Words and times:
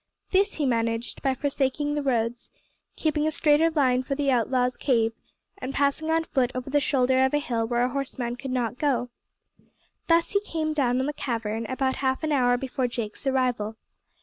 This 0.31 0.55
he 0.55 0.65
managed 0.65 1.21
by 1.21 1.35
forsaking 1.35 1.93
the 1.93 2.01
roads, 2.01 2.49
keeping 2.95 3.27
a 3.27 3.31
straighter 3.31 3.69
line 3.69 4.01
for 4.01 4.15
the 4.15 4.31
outlaws' 4.31 4.75
cave, 4.75 5.13
and 5.59 5.75
passing 5.75 6.09
on 6.09 6.23
foot 6.23 6.51
over 6.55 6.71
the 6.71 6.79
shoulder 6.79 7.23
of 7.23 7.35
a 7.35 7.37
hill 7.37 7.67
where 7.67 7.83
a 7.83 7.89
horseman 7.89 8.35
could 8.35 8.49
not 8.49 8.79
go. 8.79 9.09
Thus 10.07 10.31
he 10.31 10.41
came 10.41 10.73
down 10.73 10.99
on 10.99 11.05
the 11.05 11.13
cavern, 11.13 11.67
about 11.67 11.97
half 11.97 12.23
an 12.23 12.31
hour 12.31 12.57
before 12.57 12.87
Jake's 12.87 13.27
arrival. 13.27 13.75